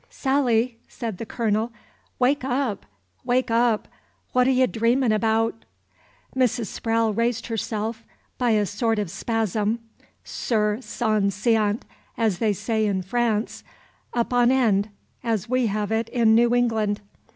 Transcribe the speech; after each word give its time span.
"Sally!" 0.09 0.79
said 0.87 1.19
the 1.19 1.27
Colonel, 1.27 1.71
"wake 2.17 2.43
up, 2.43 2.87
wake 3.23 3.51
up. 3.51 3.87
What 4.31 4.47
'r' 4.47 4.51
y' 4.51 4.65
dreamin' 4.65 5.11
abaout?" 5.11 5.63
Mrs. 6.35 6.65
Sprowle 6.65 7.13
raised 7.15 7.45
herself, 7.45 8.03
by 8.39 8.49
a 8.49 8.65
sort 8.65 8.97
of 8.97 9.11
spasm, 9.11 9.77
sur 10.23 10.81
son 10.81 11.29
seant, 11.29 11.83
as 12.17 12.39
they 12.39 12.51
say 12.51 12.87
in 12.87 13.03
France, 13.03 13.63
up 14.11 14.33
on 14.33 14.51
end, 14.51 14.89
as 15.23 15.47
we 15.47 15.67
have 15.67 15.91
it 15.91 16.09
in 16.09 16.33
New 16.33 16.55
England. 16.55 17.01